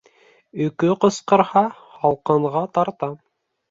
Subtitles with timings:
[0.67, 1.65] Өкө ҡысҡырһа,
[2.01, 3.17] һалҡынға тарта.